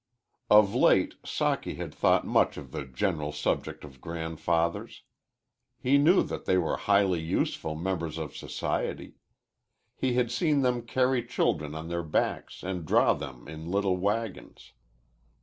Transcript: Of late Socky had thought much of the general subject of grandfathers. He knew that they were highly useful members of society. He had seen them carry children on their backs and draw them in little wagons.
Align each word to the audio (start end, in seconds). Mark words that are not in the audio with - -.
Of 0.49 0.73
late 0.73 1.21
Socky 1.21 1.75
had 1.75 1.93
thought 1.93 2.25
much 2.25 2.57
of 2.57 2.71
the 2.71 2.85
general 2.85 3.31
subject 3.31 3.83
of 3.83 4.01
grandfathers. 4.01 5.03
He 5.77 5.99
knew 5.99 6.23
that 6.23 6.45
they 6.45 6.57
were 6.57 6.75
highly 6.75 7.19
useful 7.19 7.75
members 7.75 8.17
of 8.17 8.35
society. 8.35 9.17
He 9.95 10.13
had 10.13 10.31
seen 10.31 10.63
them 10.63 10.81
carry 10.87 11.23
children 11.23 11.75
on 11.75 11.87
their 11.87 12.01
backs 12.01 12.63
and 12.63 12.83
draw 12.83 13.13
them 13.13 13.47
in 13.47 13.69
little 13.69 13.95
wagons. 13.95 14.73